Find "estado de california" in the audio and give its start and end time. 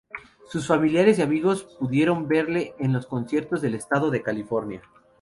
3.75-4.81